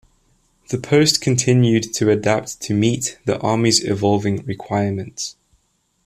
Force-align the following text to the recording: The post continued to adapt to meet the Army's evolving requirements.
The 0.69 0.79
post 0.79 1.21
continued 1.21 1.93
to 1.93 2.09
adapt 2.09 2.59
to 2.61 2.73
meet 2.73 3.19
the 3.25 3.37
Army's 3.39 3.83
evolving 3.83 4.43
requirements. 4.45 5.35